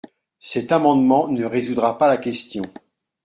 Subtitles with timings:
[0.39, 2.63] Cet amendement ne résoudra pas la question.